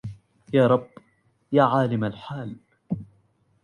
[0.53, 0.87] يا رب
[1.51, 2.55] يا عالم الحال